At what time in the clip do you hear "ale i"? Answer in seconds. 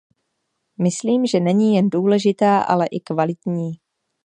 2.61-2.99